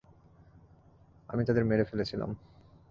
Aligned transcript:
আমি 1.29 1.41
তাদের 1.45 1.63
মেরে 1.65 1.83
ফেলেছিলাম। 1.83 2.29